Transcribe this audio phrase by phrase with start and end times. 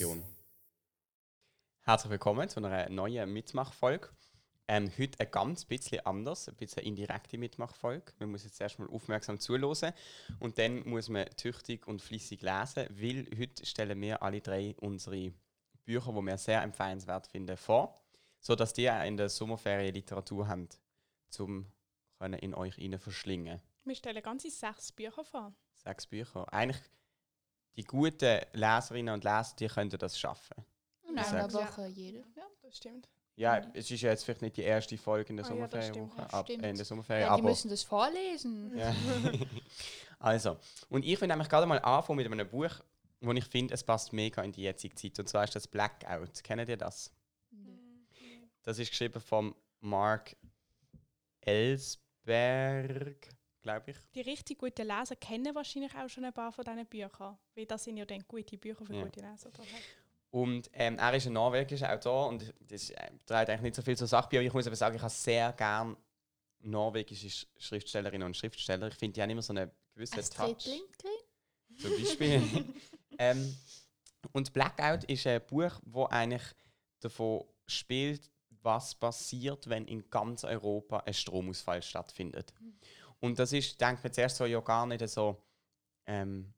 [0.00, 0.24] Pünktchen-Produktion.
[1.82, 4.08] Herzlich willkommen zu einer neuen Mitmachfolge.
[4.66, 8.12] Ähm, heute ein ganz bisschen anders, ein bisschen eine indirekte Mitmachfolge.
[8.18, 9.92] Man muss jetzt erstmal aufmerksam zuhören
[10.38, 15.32] und dann muss man tüchtig und flüssig lesen, weil heute stellen wir alle drei unsere
[15.84, 18.00] Bücher, die wir sehr empfehlenswert finden, vor,
[18.40, 20.68] sodass die in der Sommerferien Literatur haben,
[21.38, 21.66] um
[22.20, 23.60] in euch rein verschlingen.
[23.84, 25.52] Wir stellen ganze sechs Bücher vor.
[25.74, 26.50] Sechs Bücher.
[26.52, 26.80] Eigentlich
[27.76, 30.56] die guten Leserinnen und Leser, die könnten das schaffen.
[31.08, 32.18] In einer Woche jede.
[32.36, 33.08] Ja, das stimmt.
[33.36, 36.26] Ja, es ist ja jetzt vielleicht nicht die erste Folge in der Ah Sommerferienwoche, ja,
[36.26, 38.76] ab, äh, der Sommerferien, Ja, die aber müssen das vorlesen.
[38.76, 38.94] ja.
[40.18, 40.58] also
[40.90, 42.70] und ich will nämlich gerade mal anfangen mit einem Buch,
[43.22, 45.18] wo ich finde, es passt mega in die jetzige Zeit.
[45.18, 46.44] Und zwar ist das Blackout.
[46.44, 47.10] Kennt ihr das?
[48.62, 50.36] Das ist geschrieben von Mark
[51.40, 53.28] Ellsberg,
[53.62, 53.96] glaube ich.
[54.14, 57.36] Die richtig guten Leser kennen wahrscheinlich auch schon ein paar von diesen Büchern.
[57.54, 59.04] Weil das sind ja dann gute Bücher für Ja.
[59.04, 59.50] gute Leser.
[59.50, 59.78] daher.
[60.30, 63.96] Und ähm, er ist ein norwegischer Autor und das äh, trägt eigentlich nicht so viel
[63.96, 65.96] zur Sache bei, aber ich muss aber sagen, ich habe sehr gerne
[66.60, 68.88] norwegische Sch- Schriftstellerinnen und Schriftsteller.
[68.88, 70.66] Ich finde, die haben immer so einen gewissen Astrid Touch.
[70.66, 71.78] Lindgren?
[71.78, 72.64] Zum Beispiel.
[73.18, 73.56] ähm,
[74.32, 76.42] und Blackout ist ein Buch, wo eigentlich
[77.00, 78.30] davon spielt,
[78.62, 82.52] was passiert, wenn in ganz Europa ein Stromausfall stattfindet.
[83.20, 85.42] Und das ist, denkt man zuerst so, ja gar nicht so,
[86.06, 86.52] ähm,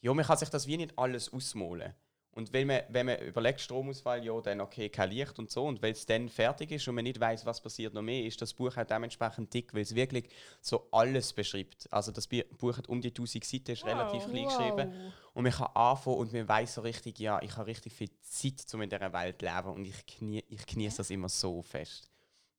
[0.00, 1.94] ja, man kann sich das wie nicht alles ausmalen.
[2.30, 5.66] Und wenn man, wenn man überlegt, Stromausfall, ja, dann okay, kein Licht und so.
[5.66, 8.42] Und weil es dann fertig ist und man nicht weiß, was passiert noch mehr, ist
[8.42, 10.28] das Buch auch dementsprechend dick, weil es wirklich
[10.60, 11.86] so alles beschreibt.
[11.92, 13.90] Also das Buch hat um die 1000 Seiten, ist Wow.
[13.92, 14.88] relativ klein geschrieben.
[15.32, 18.66] Und man kann anfangen und man weiß so richtig, ja, ich habe richtig viel Zeit,
[18.74, 19.68] um in dieser Welt zu leben.
[19.68, 22.10] Und ich, genie ich genieße das immer so fest.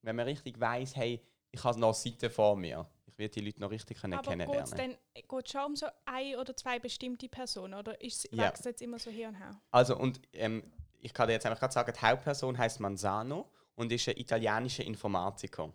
[0.02, 2.88] Wenn man richtig weiß, hey, ich habe noch Seiten vor mir.
[3.16, 4.98] Ich werde die Leute noch richtig können Aber geht es kennenlernen.
[5.16, 7.74] dann geht's schon um so ein oder zwei bestimmte Personen?
[7.74, 8.44] Oder ist, Ja.
[8.44, 9.58] wächst es jetzt immer so hier und her?
[9.72, 13.90] Also, und ähm, ich kann dir jetzt einfach gerade sagen, die Hauptperson heißt Manzano und
[13.90, 15.72] ist ein italienischer Informatiker.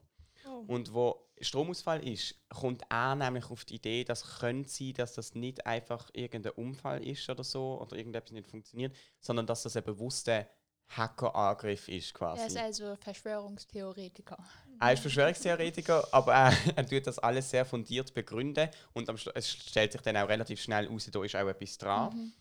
[0.47, 0.65] Oh.
[0.69, 5.35] Und wo Stromausfall ist, kommt er nämlich auf die Idee, dass könnte sein, dass das
[5.35, 9.85] nicht einfach irgendein Unfall ist oder so oder irgendetwas nicht funktioniert, sondern dass das ein
[9.85, 10.47] bewusster
[10.89, 12.43] Hackerangriff ist quasi.
[12.43, 14.37] Er ist also Verschwörungstheoretiker.
[14.81, 19.51] Er ist Verschwörungstheoretiker, aber er, er tut das alles sehr fundiert begründen und am es
[19.51, 22.33] stellt sich dann auch relativ schnell raus, da ist auch etwas dran.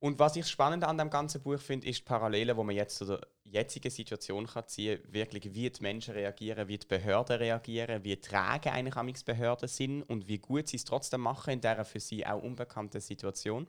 [0.00, 2.98] Und was ich spannend an dem ganzen Buch finde, ist die Parallele, wo man jetzt
[2.98, 7.36] zu der jetzigen Situation kann ziehen kann, wirklich wie die Menschen reagieren, wie die Behörden
[7.36, 11.60] reagieren, wie träge eigentlich amigs Behörden sind und wie gut sie es trotzdem machen in
[11.60, 13.66] dieser für sie auch unbekannten Situation.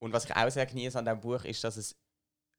[0.00, 1.96] Und was ich auch sehr genieße an dem Buch ist, dass es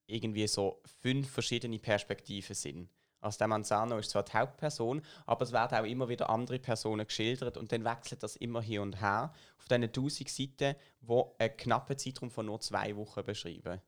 [0.08, 2.90] irgendwie so fünf verschiedene Perspektiven sind.
[3.26, 7.08] Also der Manzano ist zwar die Hauptperson, aber es werden auch immer wieder andere Personen
[7.08, 11.58] geschildert und dann wechselt das immer hier und her auf diesen 1000 Seiten, wo einen
[11.58, 13.82] knappen Zeitraum von nur zwei Wochen beschreiben.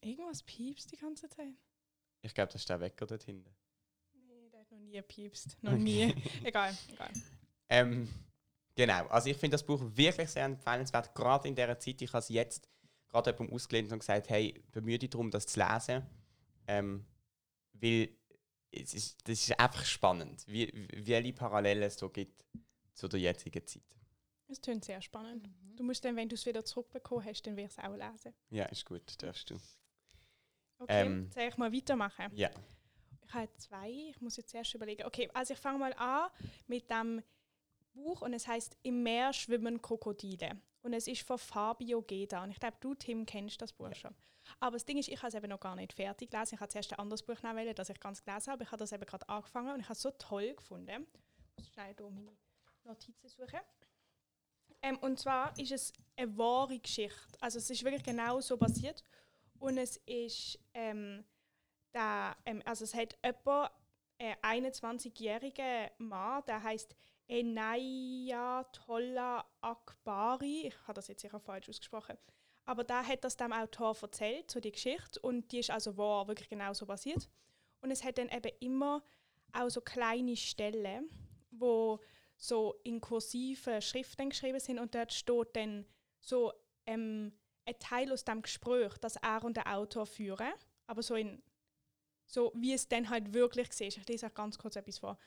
[0.00, 1.54] Irgendwas piepst die ganze Zeit?
[2.22, 3.52] Ich glaube, das ist der Wecker dort hinten.
[4.28, 5.56] Nee, der hat noch nie piepst.
[5.60, 6.14] Noch nie.
[6.44, 7.10] egal, egal.
[7.68, 8.08] Ähm,
[8.76, 12.00] genau, also ich finde das Buch wirklich sehr empfehlenswert, gerade in dieser Zeit.
[12.00, 12.68] Ich habe es jetzt
[13.08, 16.06] gerade jemandem ausgelehnt und gesagt, hey, bemühe dich darum, das zu lesen,
[16.68, 17.04] ähm,
[17.72, 18.16] weil
[18.82, 22.44] es ist, das ist einfach spannend, wie, wie- welche Parallelen es da gibt
[22.94, 23.82] zu der jetzigen Zeit.
[24.48, 25.48] Es klingt sehr spannend.
[25.76, 28.34] Du musst dann, wenn du es wieder zurückbekommen hast, dann wirst du es auch lesen.
[28.50, 29.56] Ja, ist gut, darfst du.
[30.78, 31.30] Okay, Ähm.
[31.32, 32.30] soll ich mal weitermachen?
[32.36, 32.50] Ja,
[33.26, 35.04] Ich habe zwei, ich muss jetzt erst überlegen.
[35.04, 36.30] Okay, also ich fange mal an
[36.66, 37.22] mit dem
[37.94, 40.60] Buch und es heißt Im Meer schwimmen Krokodile.
[40.84, 42.42] Und es ist von Fabio Geda.
[42.44, 44.14] Und ich glaube, du, Tim, kennst das Buch schon.
[44.60, 46.56] Aber das Ding ist, ich habe es eben noch gar nicht fertig gelesen.
[46.56, 48.64] Ich habe zuerst ein anderes Buch nehmen, das ich ganz gelesen habe.
[48.64, 51.06] Ich habe das eben gerade angefangen und ich habe es so toll gefunden.
[51.56, 52.36] Ich muss schnell hier meine
[52.84, 53.60] Notizen suchen.
[54.82, 57.18] Ähm, und zwar ist es eine wahre Geschichte.
[57.40, 59.02] Also es ist wirklich genau so passiert.
[59.58, 61.24] Und es ist ähm,
[61.94, 63.70] der, ähm, also es hat jemand,
[64.18, 66.94] äh, 21-jährigen Mann, der heißt
[67.28, 70.68] Enayatollah Akbari.
[70.68, 72.16] Ich habe das jetzt sicher falsch ausgesprochen.
[72.66, 75.20] Aber der hat das dem Autor erzählt, so die Geschichte.
[75.20, 77.28] Und die ist also wahr, wirklich genau so passiert.
[77.80, 79.02] Und es hat dann eben immer
[79.52, 81.08] auch so kleine Stellen,
[81.50, 82.00] wo
[82.36, 85.86] so in kursiven Schriften geschrieben sind und dort steht dann
[86.20, 86.52] so
[86.86, 87.32] ähm,
[87.64, 90.52] ein Teil aus dem Gespräch, das er und der Autor führen,
[90.86, 91.42] aber so in
[92.26, 93.86] so wie es dann halt wirklich war.
[93.86, 95.18] Ich lese auch ganz kurz etwas vor.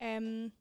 [0.00, 0.52] Ähm,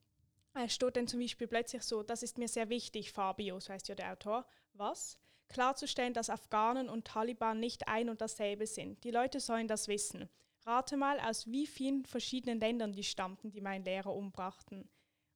[0.53, 3.87] es steht dann zum Beispiel plötzlich so, das ist mir sehr wichtig, Fabio, so heißt
[3.87, 4.45] ja der Autor.
[4.73, 5.17] Was?
[5.47, 9.03] Klarzustellen, dass Afghanen und Taliban nicht ein und dasselbe sind.
[9.03, 10.29] Die Leute sollen das wissen.
[10.65, 14.89] Rate mal, aus wie vielen verschiedenen Ländern die stammten, die meinen Lehrer umbrachten.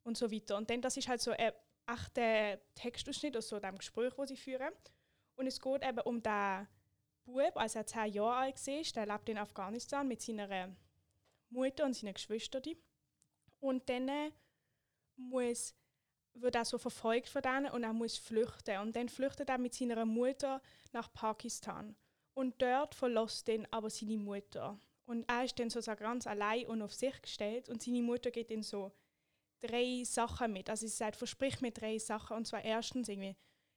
[0.03, 0.55] Und so weiter.
[0.55, 1.51] Und dann, das ist halt so ein
[1.87, 4.71] echter Textausschnitt aus so dem Gespräch, wo sie führen.
[5.35, 6.67] Und es geht eben um den
[7.25, 10.75] Bub, als er zehn Jahre alt war, der lebt in Afghanistan mit seiner
[11.49, 12.63] Mutter und seinen Geschwistern.
[13.59, 14.31] Und dann äh,
[15.17, 15.73] muss,
[16.33, 18.79] wird er so verfolgt von denen und er muss flüchten.
[18.79, 21.95] Und dann flüchtet er mit seiner Mutter nach Pakistan.
[22.33, 24.79] Und dort verlässt ihn aber seine Mutter.
[25.05, 27.69] Und er ist dann sozusagen ganz allein und auf sich gestellt.
[27.69, 28.91] Und seine Mutter geht ihm so
[29.61, 30.69] drei Sachen mit.
[30.69, 32.35] Also sie sagt, versprich mir drei Sachen.
[32.35, 33.35] Und zwar erstens irgendwie,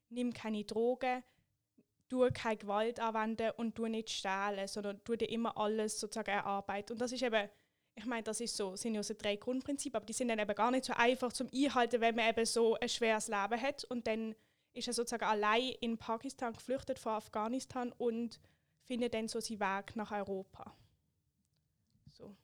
[0.08, 1.22] nimm keine Drogen,
[2.08, 6.94] tu keine Gewalt anwenden und tu nicht stehlen, sondern tu dir immer alles sozusagen erarbeiten.
[6.94, 7.48] Und das ist eben,
[7.98, 10.54] ich meine, das ist so, sind ja so drei Grundprinzipien, aber die sind dann eben
[10.54, 13.84] gar nicht so einfach zum Einhalten, wenn man eben so ein schweres Leben hat.
[13.84, 14.34] Und dann
[14.72, 18.38] ist er sozusagen allein in Pakistan geflüchtet von Afghanistan und
[18.84, 20.72] findet dann so seinen Weg nach Europa.
[22.16, 22.34] So.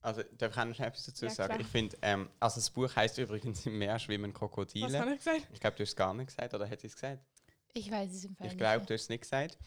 [0.00, 1.48] Also, darf ich auch noch etwas dazu Ja, sagen?
[1.54, 1.60] klar.
[1.60, 4.98] Ich finde, ähm, also das Buch heißt übrigens Im Meer schwimmen Was Krokodile.
[5.00, 5.48] habe ich gesagt?
[5.52, 7.24] Ich glaube, du hast es gar nicht gesagt, oder hätte ich es gesagt?
[7.72, 9.58] Ich weiß es im Fall Ich glaube, du hast es nicht gesagt.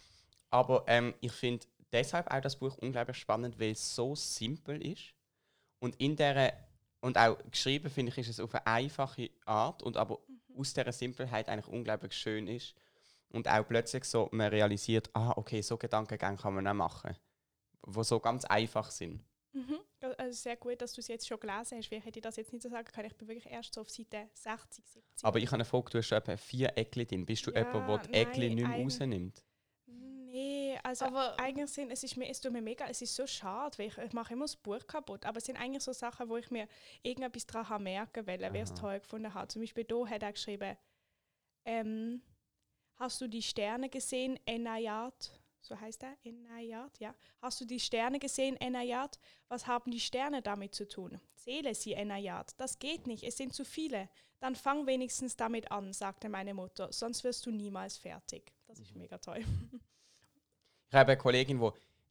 [0.50, 5.14] Aber ähm, ich finde deshalb auch das Buch unglaublich spannend, weil es so simpel ist.
[5.82, 6.54] Und in der
[7.02, 10.20] und auch geschrieben, finde ich, ist es auf eine einfache Art und aber
[10.56, 12.76] aus dieser Simpelheit eigentlich unglaublich schön ist.
[13.30, 17.16] Und auch plötzlich so, man realisiert, ah, okay, so Gedankengänge kann man auch machen.
[17.88, 19.24] Die so ganz einfach sind.
[19.54, 19.80] Mhm.
[20.18, 22.62] Also sehr gut, dass du es jetzt schon gelesen hast, ich hätte das jetzt nicht
[22.62, 23.08] so sagen können.
[23.08, 25.04] Ich bin wirklich erst so auf Seite 60, 70.
[25.26, 27.26] Aber ich habe eine Frage, du hast etwa vier Eckli drin.
[27.26, 29.44] Bist du Ja, jemand, der die Eckli nein, nicht mehr eigen- rausnimmt?
[30.92, 33.78] Also Aber- eigentlich sind, es ist mir, es tut mir mega, es ist so schade,
[33.78, 36.36] weil ich, ich mache immer das Buch kaputt, aber es sind eigentlich so Sachen, wo
[36.36, 36.68] ich mir
[37.02, 39.48] irgendetwas daran habe merken will, weil ich es toll gefunden habe.
[39.48, 40.76] Zum Beispiel hier hat er geschrieben,
[41.64, 42.22] ähm,
[42.98, 45.32] hast du die Sterne gesehen, Enayat?
[45.62, 47.16] So heißt er, Enayat, ja.
[47.42, 49.18] Hast du die Sterne gesehen, Enayat?
[49.48, 51.22] Was haben die Sterne damit zu tun?
[51.36, 52.60] Zähle sie, Enayat.
[52.60, 54.10] Das geht nicht, es sind zu viele.
[54.40, 58.52] Dann fang wenigstens damit an, sagte meine Mutter, sonst wirst du niemals fertig.
[58.66, 59.46] Das ist mega toll.
[60.92, 61.70] Ich habe eine Kollegin, die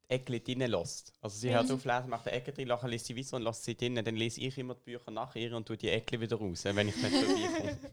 [0.08, 1.12] Eckli drinnen lässt.
[1.20, 1.74] Also sie hört Mhm.
[1.74, 4.02] auf lesen, macht die Ecke drin, nachher liest sie weiter und lässt sie drinnen.
[4.02, 6.88] Dann lese ich immer die Bücher nach ihr und tue die Eckli wieder raus, wenn
[6.88, 7.78] ich nicht vorbeikomme.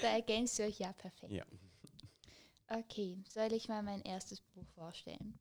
[0.00, 1.32] Da ergänzt ihr euch ja perfekt.
[1.32, 1.44] Ja.
[2.68, 5.36] Okay, soll ich mal mein erstes Buch vorstellen?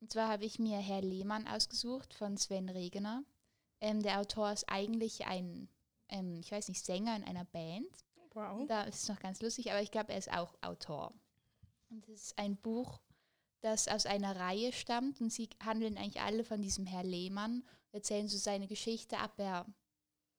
[0.00, 3.22] Und zwar habe ich mir Herr Lehmann ausgesucht von Sven Regener.
[3.80, 5.68] Ähm, der Autor ist eigentlich ein,
[6.08, 7.86] ähm, ich weiß nicht, Sänger in einer Band.
[8.34, 8.66] Wow.
[8.66, 11.12] Da ist es noch ganz lustig, aber ich glaube, er ist auch Autor.
[11.90, 12.98] Und es ist ein Buch,
[13.60, 17.62] das aus einer Reihe stammt und sie handeln eigentlich alle von diesem Herr Lehmann,
[17.92, 19.66] erzählen so seine Geschichte ab, er,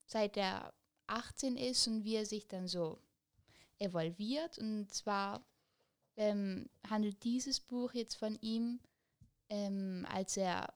[0.06, 0.74] seit er
[1.08, 3.00] 18 ist und wie er sich dann so
[3.80, 4.58] evolviert.
[4.58, 5.44] Und zwar
[6.16, 8.80] ähm, handelt dieses Buch jetzt von ihm,
[9.50, 10.74] ähm, als er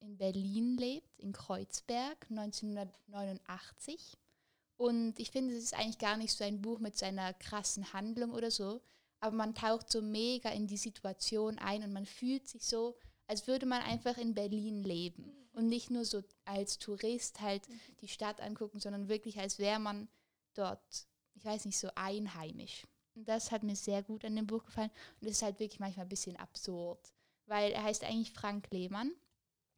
[0.00, 4.16] in Berlin lebt, in Kreuzberg, 1989.
[4.76, 7.92] Und ich finde, es ist eigentlich gar nicht so ein Buch mit so einer krassen
[7.92, 8.80] Handlung oder so,
[9.24, 12.94] aber man taucht so mega in die Situation ein und man fühlt sich so,
[13.26, 15.32] als würde man einfach in Berlin leben.
[15.54, 17.62] Und nicht nur so als Tourist halt
[18.02, 20.08] die Stadt angucken, sondern wirklich als wäre man
[20.52, 22.86] dort, ich weiß nicht, so einheimisch.
[23.14, 24.90] Und das hat mir sehr gut an dem Buch gefallen.
[25.22, 27.14] Und es ist halt wirklich manchmal ein bisschen absurd,
[27.46, 29.10] weil er heißt eigentlich Frank Lehmann,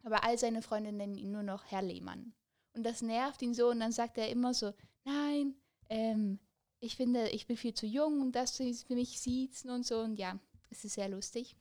[0.03, 2.35] aber all seine Freunde nennen ihn nur noch Herr Lehmann.
[2.73, 4.75] Und das nervt ihn so und dann sagt er immer so,
[5.05, 5.55] nein,
[5.89, 6.41] ähm,
[6.81, 10.01] ich finde, ich bin viel zu jung, um das sie für mich siezen und so.
[10.01, 10.39] Und ja,
[10.71, 11.57] es ist sehr lustig.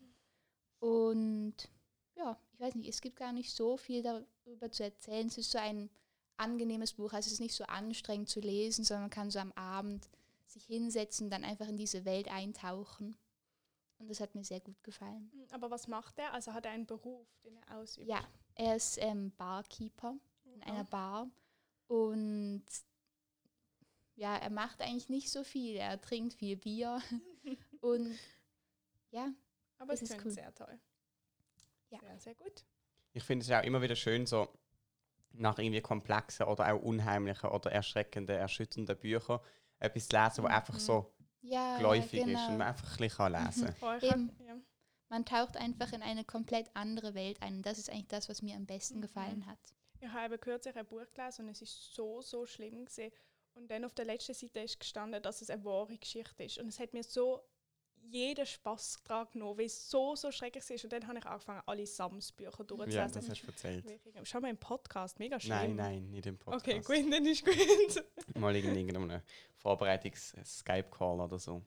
[0.80, 1.56] Und
[2.16, 5.28] ja, ich weiß nicht, es gibt gar nicht so viel darüber zu erzählen.
[5.28, 5.90] Es ist so ein
[6.38, 9.54] angenehmes Buch, also es ist nicht so anstrengend zu lesen, sondern man kann so am
[9.54, 10.10] Abend
[10.46, 13.16] sich hinsetzen, dann einfach in diese Welt eintauchen.
[13.98, 15.32] Und das hat mir sehr gut gefallen.
[15.32, 16.34] Hm, Aber was macht er?
[16.34, 18.08] Also hat er einen Beruf, den er ausübt?
[18.08, 21.30] Ja, er ist ähm, Barkeeper in einer Bar
[21.88, 22.64] und
[24.16, 25.76] ja, er macht eigentlich nicht so viel.
[25.76, 27.02] Er trinkt viel Bier
[27.82, 28.18] und
[29.12, 29.30] ja,
[29.78, 30.32] Aber es ist klingt cool.
[30.32, 30.80] sehr toll.
[31.90, 32.00] Ja.
[32.00, 32.66] Sehr, sehr gut.
[33.14, 34.50] Ich finde es auch immer wieder schön, so
[35.32, 39.40] nach irgendwie komplexen oder auch unheimlichen oder erschreckenden, erschütternden Büchern
[39.80, 40.80] etwas zu lesen, das einfach Mhm.
[40.80, 42.48] so ja, geläufig ist genau.
[42.50, 44.02] und man einfach ein bisschen kann lesen kann.
[44.02, 44.32] Eben.
[44.48, 44.56] ja.
[45.10, 47.58] Man taucht einfach in eine komplett andere Welt ein.
[47.58, 49.02] Und das ist eigentlich das, was mir am besten Mhm.
[49.02, 49.60] gefallen hat.
[50.00, 53.12] Ich habe kürzlich ein Buch gelesen und es ist so, so schlimm gesehen.
[53.56, 56.58] Und dann auf der letzten Seite ist gestanden, dass es eine wahre Geschichte ist.
[56.58, 57.42] Und es hat mir so
[57.96, 60.84] jeden Spaß daran genommen, weil es so, so schrecklich ist.
[60.84, 62.92] Und dann habe ich angefangen, alle Sams-Bücher durchzulesen.
[62.92, 63.86] Ja, das hast du erzählt.
[64.24, 65.56] Schau mal im Podcast, mega schlimm.
[65.56, 66.68] Nein, nein, nicht im Podcast.
[66.68, 68.06] Okay, gut, dann ist gut.
[68.36, 69.22] Mal in irgendeinem
[69.56, 71.62] Vorbereitungs-Skype-Call oder so.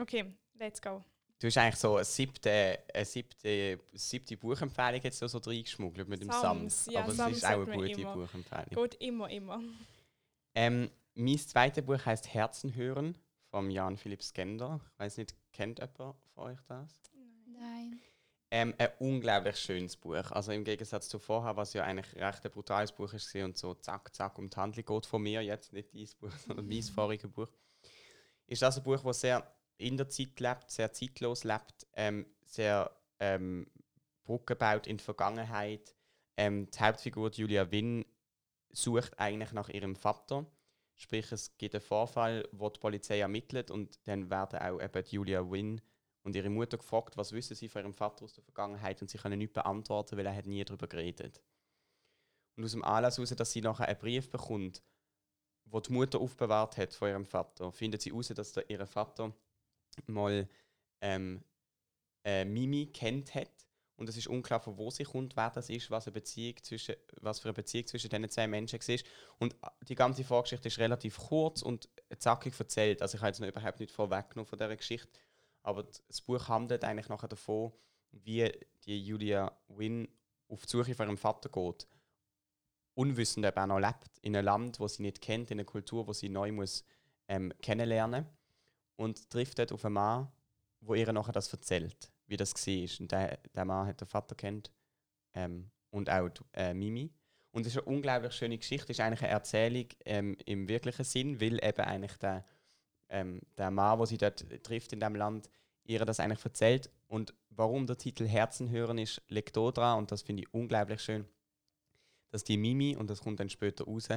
[0.00, 1.02] Okay, let's go.
[1.40, 6.22] Du hast eigentlich so eine siebte, eine siebte, siebte Buchempfehlung jetzt so, so reingeschmuggelt mit
[6.22, 6.94] dem Sams, Sams.
[6.94, 8.14] ja, Aber es Sams ist auch eine gute immer.
[8.14, 8.84] Buchempfehlung.
[8.88, 9.62] Geht immer, immer.
[10.54, 13.18] Ähm, mein zweites Buch heißt Herzen hören
[13.50, 14.80] vom Jan Philipp Skender.
[14.92, 17.00] Ich weiß nicht, kennt jemand von euch das?
[17.46, 18.00] Nein.
[18.50, 20.30] Ähm, ein unglaublich schönes Buch.
[20.30, 23.74] Also im Gegensatz zu vorher, was ja eigentlich recht ein brutales Buch ist und so
[23.74, 27.30] zack, zack um die Handlung geht von mir, jetzt nicht dieses Buch, sondern mein voriges
[27.30, 27.48] Buch,
[28.46, 32.90] ist das ein Buch, das sehr in der Zeit lebt, sehr zeitlos lebt, ähm, sehr
[33.18, 33.66] ähm,
[34.24, 35.94] Brücke baut in die Vergangenheit.
[36.36, 38.04] Ähm, die Hauptfigur Julia Wynn
[38.74, 40.46] sucht eigentlich nach ihrem Vater.
[40.96, 45.50] Sprich, es gibt einen Vorfall, wo die Polizei ermittelt und dann werden auch eben Julia
[45.50, 45.80] Wynn
[46.22, 49.18] und ihre Mutter gefragt, was wissen sie von ihrem Vater aus der Vergangenheit und sie
[49.18, 51.42] können nicht beantworten, weil er hat nie darüber geredet.
[52.56, 54.82] Und aus dem Anlass heraus, dass sie nachher einen Brief bekommt,
[55.64, 59.34] wo die Mutter aufbewahrt hat von ihrem Vater, findet sie heraus, dass ihr Vater
[60.06, 60.48] mal
[61.00, 61.42] ähm,
[62.24, 63.50] äh, Mimi kennt hat
[63.96, 66.96] und es ist unklar, von wo sie kommt, wer das ist, was, eine Beziehung zwischen,
[67.20, 68.98] was für eine Beziehung zwischen diesen zwei Menschen war.
[69.38, 69.54] Und
[69.88, 73.02] die ganze Vorgeschichte ist relativ kurz und zackig erzählt.
[73.02, 75.08] Also ich habe jetzt noch überhaupt nicht vorweggenommen von dieser Geschichte.
[75.62, 77.72] Aber das Buch handelt eigentlich nachher davon,
[78.10, 78.50] wie
[78.84, 80.08] die Julia Wynn
[80.48, 81.86] auf die Suche von ihrem Vater geht.
[82.94, 86.04] Unwissend, ob er noch lebt, in einem Land, das sie nicht kennt, in einer Kultur,
[86.06, 86.84] die sie neu muss,
[87.28, 88.26] ähm, kennenlernen.
[88.96, 90.32] Und trifft dort auf einen Mann,
[90.80, 93.00] der ihr nachher das erzählt wie das war.
[93.00, 94.70] Und der, der Mann hat den Vater kennt
[95.34, 97.12] ähm, und auch die, äh, Mimi.
[97.50, 98.92] Und es ist eine unglaublich schöne Geschichte.
[98.92, 102.44] Es ist eigentlich eine Erzählung ähm, im wirklichen Sinn, weil eben eigentlich der,
[103.08, 105.48] ähm, der Mann, wo sie dort trifft in dem Land,
[105.84, 106.90] ihr das eigentlich erzählt.
[107.06, 111.00] Und warum der Titel Herzen hören ist, liegt da dran und das finde ich unglaublich
[111.00, 111.26] schön,
[112.30, 114.08] dass die Mimi, und das kommt dann später raus,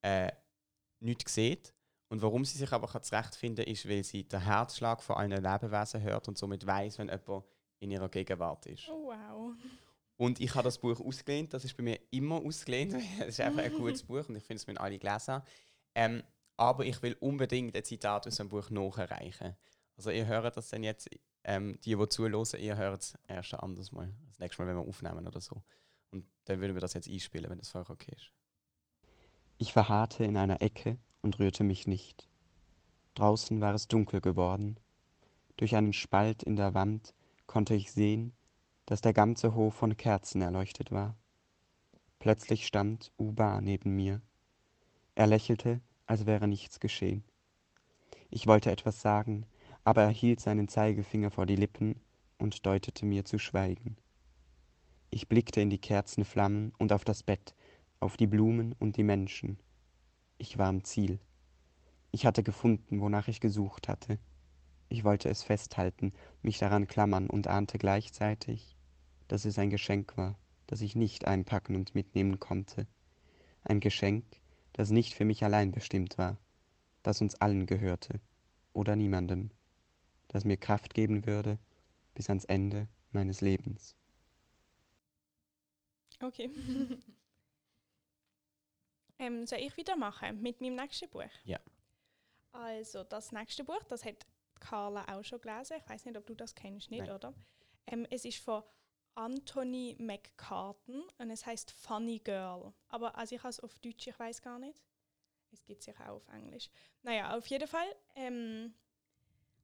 [0.00, 0.32] äh,
[1.00, 1.74] nichts sieht
[2.12, 6.02] und warum sie sich aber zurechtfinden kann, ist, weil sie den Herzschlag von einem Lebewesen
[6.02, 7.46] hört und somit weiß, wenn jemand
[7.78, 8.86] in ihrer Gegenwart ist.
[8.90, 9.54] Oh, wow.
[10.18, 12.92] Und ich habe das Buch ausgelehnt, das ist bei mir immer ausgelehnt.
[13.20, 15.40] Es ist einfach ein gutes Buch und ich finde es mit alle gelesen.
[15.94, 16.22] Ähm,
[16.58, 19.56] aber ich will unbedingt ein Zitat aus dem Buch nacherreichen.
[19.96, 21.08] Also ihr hört das dann jetzt,
[21.44, 24.12] ähm, die, die zuhören, ihr hört es erst anders mal.
[24.26, 25.62] Das nächste Mal, wenn wir aufnehmen oder so.
[26.10, 28.30] Und dann würden wir das jetzt einspielen, wenn das für euch okay ist.
[29.56, 32.28] Ich verharrte in einer Ecke und rührte mich nicht.
[33.14, 34.76] Draußen war es dunkel geworden.
[35.56, 37.14] Durch einen Spalt in der Wand
[37.46, 38.32] konnte ich sehen,
[38.86, 41.16] dass der ganze Hof von Kerzen erleuchtet war.
[42.18, 44.20] Plötzlich stand Uba neben mir.
[45.14, 47.24] Er lächelte, als wäre nichts geschehen.
[48.30, 49.46] Ich wollte etwas sagen,
[49.84, 52.00] aber er hielt seinen Zeigefinger vor die Lippen
[52.38, 53.96] und deutete mir zu schweigen.
[55.10, 57.54] Ich blickte in die Kerzenflammen und auf das Bett,
[58.00, 59.58] auf die Blumen und die Menschen.
[60.38, 61.20] Ich war am Ziel.
[62.10, 64.18] Ich hatte gefunden, wonach ich gesucht hatte.
[64.88, 66.12] Ich wollte es festhalten,
[66.42, 68.76] mich daran klammern und ahnte gleichzeitig,
[69.28, 72.86] dass es ein Geschenk war, das ich nicht einpacken und mitnehmen konnte.
[73.64, 74.24] Ein Geschenk,
[74.72, 76.38] das nicht für mich allein bestimmt war,
[77.02, 78.20] das uns allen gehörte
[78.72, 79.50] oder niemandem,
[80.28, 81.58] das mir Kraft geben würde
[82.14, 83.96] bis ans Ende meines Lebens.
[86.22, 86.50] Okay.
[89.18, 91.30] Ähm, soll ich wieder machen mit meinem nächsten Buch?
[91.44, 91.60] Ja.
[92.52, 94.26] Also das nächste Buch, das hat
[94.60, 95.76] Carla auch schon gelesen.
[95.78, 97.14] Ich weiß nicht, ob du das kennst, nicht, Nein.
[97.14, 97.34] oder?
[97.86, 98.62] Ähm, es ist von
[99.14, 102.72] Anthony McCartan und es heißt Funny Girl.
[102.88, 104.80] Aber also ich habe es auf Deutsch, ich weiß gar nicht.
[105.50, 106.70] Es gibt sich auch auf Englisch.
[107.02, 108.74] Naja, auf jeden Fall ähm,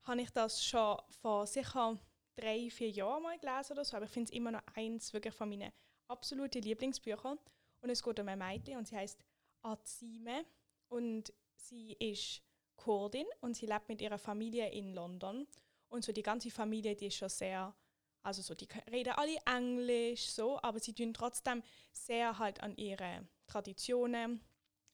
[0.03, 1.99] habe ich das schon vor sicher
[2.37, 3.97] drei, vier Jahren mal gelesen oder so.
[3.97, 5.73] Aber ich finde es immer noch eins wirklich von meinen
[6.09, 7.39] absoluten Lieblingsbüchern.
[7.81, 9.19] Und es geht um ein Mädchen und sie heißt
[9.69, 10.45] Azime
[10.89, 12.43] und sie ist
[12.77, 15.47] Kurdin und sie lebt mit ihrer Familie in London.
[15.89, 17.75] Und so die ganze Familie die ist schon sehr
[18.23, 23.27] also so die reden alle Englisch so aber sie tun trotzdem sehr halt an ihre
[23.47, 24.41] Traditionen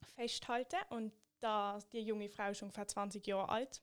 [0.02, 0.78] festhalten.
[0.90, 3.82] Und da die junge Frau ist ungefähr 20 Jahre alt.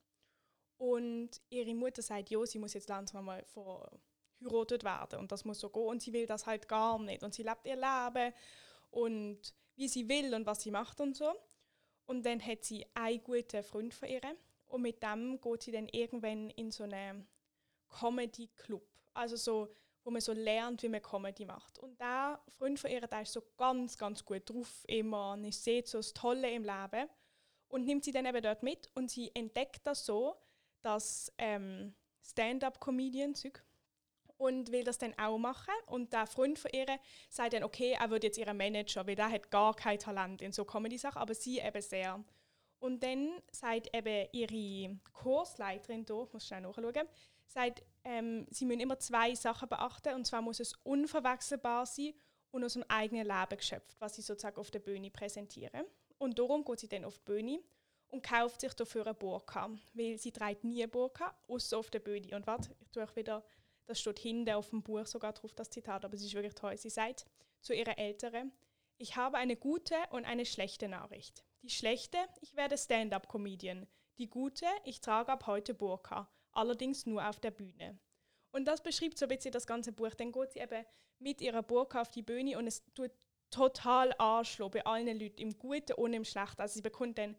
[0.77, 5.19] Und ihre Mutter sagt ja sie muss jetzt langsam mal verheiratet werden.
[5.19, 5.83] Und das muss so gehen.
[5.83, 7.23] Und sie will das halt gar nicht.
[7.23, 8.33] Und sie lebt ihr Leben.
[8.89, 11.33] Und wie sie will und was sie macht und so.
[12.05, 14.21] Und dann hat sie einen guten Freund von ihr
[14.67, 17.27] und mit dem geht sie dann irgendwann in so einen
[17.89, 18.87] Comedy-Club.
[19.15, 21.79] Also so, wo man so lernt, wie man Comedy macht.
[21.79, 25.63] Und der Freund von ihr, der ist so ganz, ganz gut drauf immer und ist
[25.63, 27.09] sieht so das Tolle im Leben
[27.69, 30.35] und nimmt sie dann eben dort mit und sie entdeckt das so,
[30.83, 33.63] dass ähm, Stand-up-Comedian-Zeug
[34.41, 35.73] und will das dann auch machen.
[35.85, 36.87] Und der Freund von ihr
[37.29, 40.51] sagt dann, okay, er wird jetzt ihr Manager, weil er hat gar kein Talent in
[40.51, 42.23] so Comedy-Sachen, aber sie eben sehr.
[42.79, 47.07] Und dann sagt eben ihre Kursleiterin hier, ich muss schnell nachschauen,
[47.45, 50.15] sagt, ähm, sie müssen immer zwei Sachen beachten.
[50.15, 52.13] Und zwar muss es unverwechselbar sein
[52.49, 55.85] und aus dem eigenen Leben geschöpft, was sie sozusagen auf der Bühne präsentieren.
[56.17, 57.59] Und darum geht sie dann auf die Bühne
[58.09, 61.99] und kauft sich dafür eine Burka, weil sie trägt nie eine Burka, außer auf der
[61.99, 62.35] Bühne.
[62.35, 63.43] Und warte, ich tue euch wieder,
[63.91, 66.77] das steht hinten auf dem Buch sogar drauf, das Zitat, aber es ist wirklich toll.
[66.77, 67.25] Sie sagt
[67.61, 68.45] zu ihrer Ältere,
[68.97, 71.43] ich habe eine gute und eine schlechte Nachricht.
[71.61, 73.87] Die schlechte, ich werde Stand-up-Comedian.
[74.17, 77.99] Die gute, ich trage ab heute Burka, allerdings nur auf der Bühne.
[78.51, 80.13] Und das beschreibt so ein bisschen das ganze Buch.
[80.13, 80.85] Dann geht sie eben
[81.19, 83.11] mit ihrer Burka auf die Bühne und es tut
[83.49, 86.61] total anschlagen bei allen Leuten, im Guten und im Schlechten.
[86.61, 87.35] Also sie bekommt dann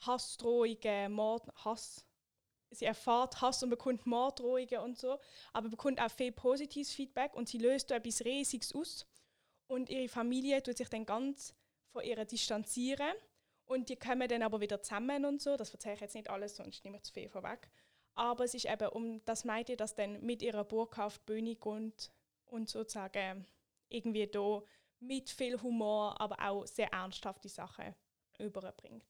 [0.00, 2.05] Hassdrohungen, Mord, Hass.
[2.70, 5.18] Sie erfährt Hass und bekommt Morddrohungen und so,
[5.52, 9.06] aber bekommt auch viel positives Feedback und sie löst da etwas Riesiges aus.
[9.68, 11.54] Und ihre Familie tut sich dann ganz
[11.92, 13.14] von ihr distanzieren
[13.66, 15.56] und die kommen dann aber wieder zusammen und so.
[15.56, 17.70] Das erzähle ich jetzt nicht alles, sonst nehme ich zu viel vorweg.
[18.14, 21.56] Aber es ist eben um das Mädchen, das dann mit ihrer Burka auf die Bühne
[21.56, 22.10] kommt
[22.46, 23.46] und sozusagen
[23.88, 24.62] irgendwie da
[25.00, 27.94] mit viel Humor, aber auch sehr ernsthafte Sachen
[28.38, 29.04] überbringt.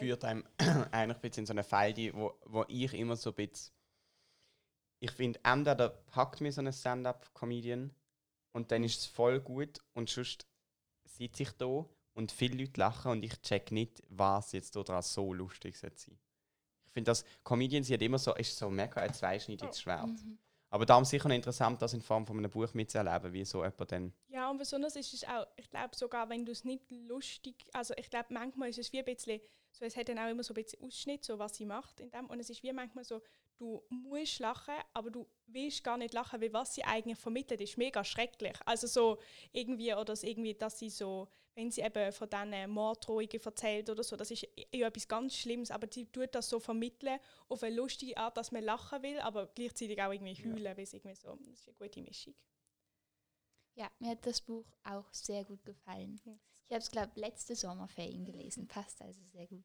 [0.00, 0.44] Führt einem
[0.90, 3.72] eigentlich ein bisschen in so eine Falle, wo, wo ich immer so ein bisschen.
[5.00, 7.94] Ich finde, entweder packt mir so einen Stand-up-Comedian
[8.52, 10.46] und dann ist es voll gut und sonst
[11.04, 15.32] sitze ich da und viele Leute lachen und ich check nicht, was jetzt daran so
[15.32, 15.92] lustig sein.
[15.96, 20.08] Ich finde, dass Comedians sind immer so, ist so mega ein zweischneidiges Schwert.
[20.08, 20.38] Mhm.
[20.70, 24.12] Aber darum sicher interessant, das in Form von einem Buch mitzuerleben, wie so jemand dann.
[24.28, 27.92] Ja, und besonders ist es auch, ich glaube sogar, wenn du es nicht lustig, also
[27.96, 29.40] ich glaube manchmal ist es wie ein bisschen,
[29.72, 32.10] so es hat dann auch immer so ein bisschen Ausschnitt, so was sie macht in
[32.12, 33.20] dem, und es ist wie manchmal so,
[33.60, 37.76] du musst lachen, aber du willst gar nicht lachen, weil was sie eigentlich vermittelt, ist
[37.76, 38.56] mega schrecklich.
[38.64, 39.18] Also so
[39.52, 44.02] irgendwie, oder das irgendwie, dass sie so, wenn sie eben von diesen Morddrohungen erzählt oder
[44.02, 47.76] so, das ist ja etwas ganz Schlimmes, aber sie tut das so vermitteln auf eine
[47.76, 51.36] lustige Art, dass man lachen will, aber gleichzeitig auch irgendwie heulen, weil es irgendwie so,
[51.36, 52.34] das ist eine gute Mischung.
[53.74, 56.18] Ja, mir hat das Buch auch sehr gut gefallen.
[56.66, 58.66] Ich habe es, glaube ich, letzte Sommerferien gelesen.
[58.66, 59.64] Passt also sehr gut.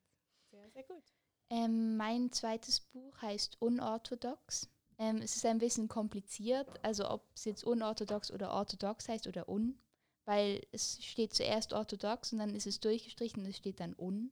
[0.52, 1.04] Sehr, sehr gut.
[1.50, 4.70] Ähm, mein zweites Buch heißt Unorthodox.
[4.98, 9.50] Ähm, es ist ein bisschen kompliziert, also ob es jetzt unorthodox oder orthodox heißt oder
[9.50, 9.78] un,
[10.24, 14.32] weil es steht zuerst orthodox und dann ist es durchgestrichen und es steht dann un.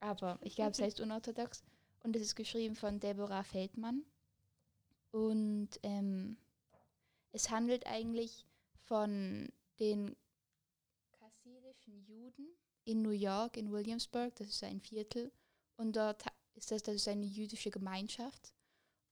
[0.00, 1.62] Aber ich glaube, es heißt unorthodox.
[2.02, 4.04] Und es ist geschrieben von Deborah Feldmann.
[5.10, 6.38] Und ähm,
[7.32, 8.46] es handelt eigentlich
[8.86, 10.16] von den
[11.12, 12.48] kassidischen Juden
[12.84, 15.30] in New York, in Williamsburg, das ist ein Viertel.
[15.80, 18.52] Und dort ist das, das ist eine jüdische Gemeinschaft.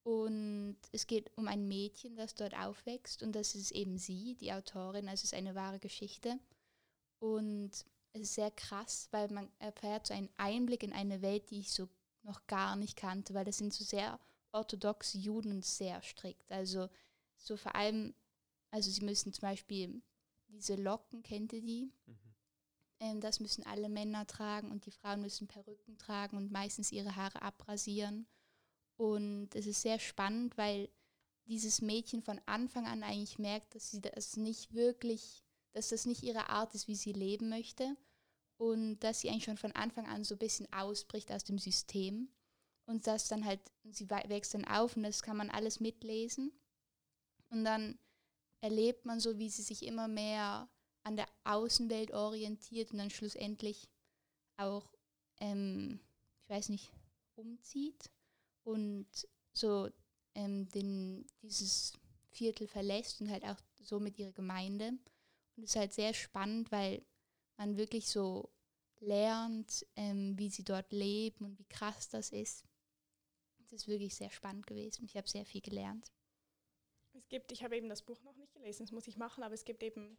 [0.02, 3.22] Und es geht um ein Mädchen, das dort aufwächst.
[3.22, 5.08] Und das ist eben sie, die Autorin.
[5.08, 6.38] Also es ist eine wahre Geschichte.
[7.20, 7.70] Und
[8.12, 11.72] es ist sehr krass, weil man erfährt so einen Einblick in eine Welt, die ich
[11.72, 11.88] so
[12.22, 14.20] noch gar nicht kannte, weil das sind so sehr
[14.52, 16.52] orthodoxe Juden und sehr strikt.
[16.52, 16.90] Also
[17.36, 18.12] so vor allem,
[18.70, 20.02] also sie müssen zum Beispiel
[20.48, 21.90] diese Locken, kennt ihr die?
[23.00, 27.16] Ähm, das müssen alle Männer tragen und die Frauen müssen Perücken tragen und meistens ihre
[27.16, 28.26] Haare abrasieren.
[28.96, 30.88] Und es ist sehr spannend, weil
[31.46, 36.22] dieses Mädchen von Anfang an eigentlich merkt, dass sie das nicht wirklich, dass das nicht
[36.22, 37.96] ihre Art ist, wie sie leben möchte.
[38.58, 42.28] Und dass sie eigentlich schon von Anfang an so ein bisschen ausbricht aus dem System.
[42.86, 46.52] Und das dann halt, sie wächst dann auf und das kann man alles mitlesen.
[47.50, 47.98] Und dann
[48.60, 50.68] erlebt man so, wie sie sich immer mehr
[51.08, 53.88] an der Außenwelt orientiert und dann schlussendlich
[54.58, 54.92] auch,
[55.40, 56.00] ähm,
[56.42, 56.92] ich weiß nicht,
[57.34, 58.10] umzieht
[58.62, 59.06] und
[59.54, 59.88] so
[60.34, 61.94] ähm, den, dieses
[62.30, 64.88] Viertel verlässt und halt auch so mit ihrer Gemeinde.
[65.56, 67.02] Und es ist halt sehr spannend, weil
[67.56, 68.50] man wirklich so
[69.00, 72.66] lernt, ähm, wie sie dort leben und wie krass das ist.
[73.64, 75.06] Es ist wirklich sehr spannend gewesen.
[75.06, 76.12] Ich habe sehr viel gelernt.
[77.14, 79.54] Es gibt, ich habe eben das Buch noch nicht gelesen, das muss ich machen, aber
[79.54, 80.18] es gibt eben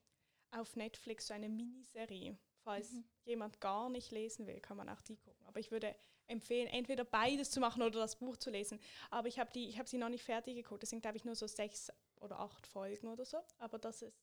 [0.52, 2.38] auf Netflix so eine Miniserie.
[2.64, 3.04] Falls Mhm.
[3.26, 5.46] jemand gar nicht lesen will, kann man auch die gucken.
[5.46, 5.96] Aber ich würde
[6.28, 8.80] empfehlen, entweder beides zu machen oder das Buch zu lesen.
[9.10, 10.84] Aber ich habe die, ich habe sie noch nicht fertig geguckt.
[10.84, 13.38] Das sind, glaube ich, nur so sechs oder acht Folgen oder so.
[13.58, 14.14] Aber das ist,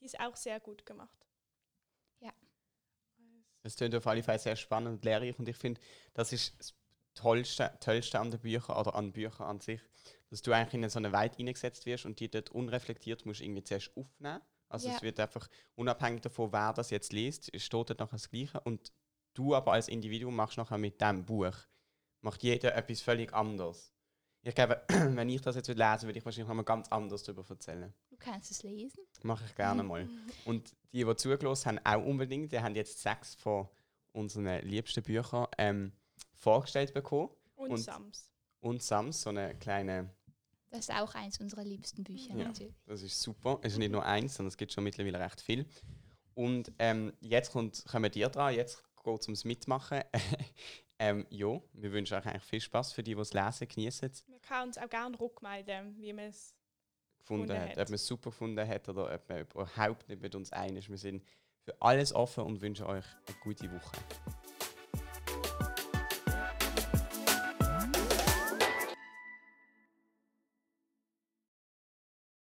[0.00, 1.26] die ist auch sehr gut gemacht.
[2.20, 2.32] Ja.
[3.62, 5.80] Es klingt auf alle Fälle sehr spannend und lehrreich und ich finde,
[6.14, 6.74] das ist das
[7.14, 9.80] Tollste, Tollste an den Büchern oder an Büchern an sich,
[10.30, 13.64] dass du eigentlich in so eine Welt eingesetzt wirst und die dort unreflektiert musst irgendwie
[13.64, 14.40] zuerst aufnehmen.
[14.68, 14.96] Also Ja.
[14.96, 18.60] es wird einfach unabhängig davon, wer das jetzt liest, es steht dort nachher das Gleiche
[18.60, 18.92] und
[19.34, 21.54] du aber als Individuum machst nachher mit dem Buch,
[22.20, 23.92] macht jeder etwas völlig anderes.
[24.42, 27.44] Ich glaube, wenn ich das jetzt lesen würde, würde ich wahrscheinlich nochmal ganz anders darüber
[27.48, 27.92] erzählen.
[28.08, 29.04] Du kannst es lesen.
[29.22, 30.08] Mache ich gerne mal.
[30.44, 32.52] Und die, die zugelassen haben, auch unbedingt.
[32.52, 33.68] Die haben jetzt sechs von
[34.12, 35.92] unseren liebsten Büchern ähm,
[36.34, 37.30] vorgestellt bekommen.
[37.56, 38.30] Und, Und- Sams.
[38.60, 40.10] Und Sams, so eine kleine,
[40.70, 42.48] Das ist auch eins unserer liebsten Bücher Ja.
[42.48, 42.74] natürlich.
[42.86, 43.58] das ist super.
[43.62, 45.66] Es ist nicht nur eins, sondern es gibt schon mittlerweile recht viel.
[46.34, 48.54] Und ähm, jetzt kommt, kommen wir dran.
[48.54, 50.02] Jetzt geht ums Mitmachen.
[50.98, 54.40] ähm, ja, wir wünschen euch eigentlich viel Spaß für die, die es lesen, genießen Man
[54.42, 56.54] kann uns auch gerne rückmelden, wie man es
[57.18, 57.70] gefunden Gefunden hat.
[57.70, 57.78] hat.
[57.78, 60.90] Ob man es super gefunden hat oder ob man überhaupt nicht mit uns einig ist.
[60.90, 61.24] Wir sind
[61.60, 63.96] für alles offen und wünschen euch eine gute Woche.